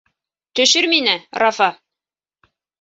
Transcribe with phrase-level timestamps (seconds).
[0.59, 1.15] Төшөр мине,
[1.45, 1.71] Рафа.